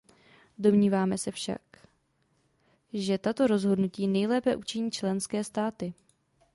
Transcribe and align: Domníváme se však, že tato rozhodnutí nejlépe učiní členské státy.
Domníváme 0.57 1.17
se 1.17 1.31
však, 1.31 1.61
že 2.93 3.17
tato 3.17 3.47
rozhodnutí 3.47 4.07
nejlépe 4.07 4.55
učiní 4.55 4.91
členské 4.91 5.43
státy. 5.43 5.93